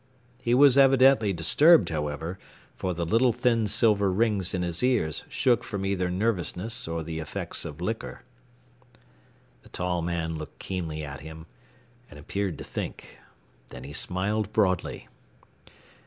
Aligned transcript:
He 0.41 0.55
was 0.55 0.79
evidently 0.79 1.31
disturbed, 1.31 1.89
however, 1.89 2.39
for 2.75 2.95
the 2.95 3.05
little 3.05 3.31
thin 3.31 3.67
silver 3.67 4.11
rings 4.11 4.55
in 4.55 4.63
his 4.63 4.81
ears 4.81 5.23
shook 5.29 5.63
from 5.63 5.85
either 5.85 6.09
nervousness 6.09 6.87
or 6.87 7.03
the 7.03 7.19
effects 7.19 7.65
of 7.65 7.81
liquor. 7.81 8.23
The 9.61 9.69
tall 9.69 10.01
man 10.01 10.33
looked 10.35 10.57
keenly 10.57 11.03
at 11.03 11.19
him, 11.19 11.45
and 12.09 12.17
appeared 12.17 12.57
to 12.57 12.63
think. 12.63 13.19
Then 13.67 13.83
he 13.83 13.93
smiled 13.93 14.51
broadly. 14.51 15.07